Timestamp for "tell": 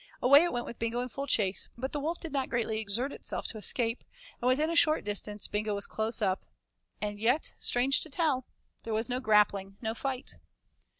8.09-8.47